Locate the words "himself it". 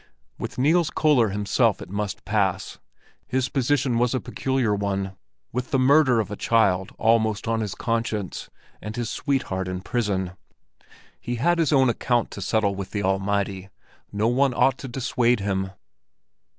1.31-1.91